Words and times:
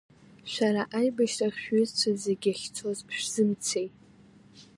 Шәара 0.51 0.83
аибашьрахь 0.97 1.59
шәҩызцәа 1.63 2.11
зегьы 2.23 2.51
ахьцоз 2.53 2.99
шәзымцеи? 3.15 3.87